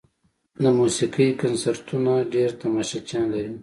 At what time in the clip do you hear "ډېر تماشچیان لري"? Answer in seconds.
2.33-3.53